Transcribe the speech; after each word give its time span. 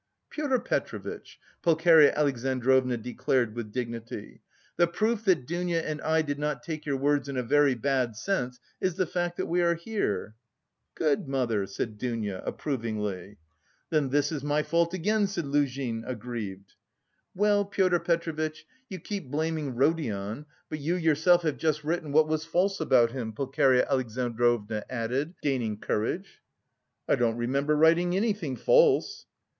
"Pyotr 0.31 0.57
Petrovitch," 0.57 1.37
Pulcheria 1.61 2.11
Alexandrovna 2.15 2.97
declared 2.97 3.53
with 3.55 3.71
dignity, 3.71 4.41
"the 4.75 4.87
proof 4.87 5.23
that 5.25 5.45
Dounia 5.45 5.79
and 5.83 6.01
I 6.01 6.23
did 6.23 6.39
not 6.39 6.63
take 6.63 6.87
your 6.87 6.97
words 6.97 7.29
in 7.29 7.37
a 7.37 7.43
very 7.43 7.75
bad 7.75 8.15
sense 8.15 8.59
is 8.79 8.95
the 8.95 9.05
fact 9.05 9.37
that 9.37 9.45
we 9.45 9.61
are 9.61 9.75
here." 9.75 10.33
"Good, 10.95 11.27
mother," 11.27 11.67
said 11.67 11.99
Dounia 11.99 12.41
approvingly. 12.47 13.37
"Then 13.91 14.09
this 14.09 14.31
is 14.31 14.43
my 14.43 14.63
fault 14.63 14.95
again," 14.95 15.27
said 15.27 15.45
Luzhin, 15.45 16.03
aggrieved. 16.07 16.73
"Well, 17.35 17.63
Pyotr 17.63 17.99
Petrovitch, 17.99 18.65
you 18.89 18.99
keep 18.99 19.29
blaming 19.29 19.75
Rodion, 19.75 20.47
but 20.67 20.79
you 20.79 20.95
yourself 20.95 21.43
have 21.43 21.57
just 21.57 21.83
written 21.83 22.11
what 22.11 22.27
was 22.27 22.43
false 22.43 22.79
about 22.79 23.11
him," 23.11 23.33
Pulcheria 23.33 23.85
Alexandrovna 23.87 24.83
added, 24.89 25.35
gaining 25.43 25.77
courage. 25.77 26.41
"I 27.07 27.13
don't 27.13 27.37
remember 27.37 27.75
writing 27.75 28.15
anything 28.15 28.55
false." 28.55 29.27